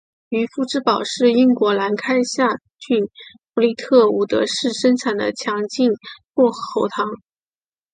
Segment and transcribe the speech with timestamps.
[0.29, 2.47] 渔夫之宝是英国兰开夏
[2.79, 3.03] 郡
[3.53, 5.91] 弗利特伍德市生产的强劲
[6.33, 7.05] 薄荷喉糖。